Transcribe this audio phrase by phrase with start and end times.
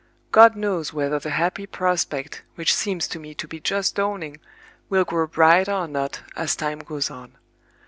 [0.31, 4.39] God knows whether the happy prospect which seems to me to be just dawning
[4.89, 7.37] will grow brighter or not as time goes on.